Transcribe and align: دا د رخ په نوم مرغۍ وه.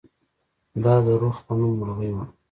دا 0.83 0.93
د 1.05 1.07
رخ 1.21 1.37
په 1.45 1.51
نوم 1.59 1.71
مرغۍ 1.79 2.09
وه. 2.15 2.23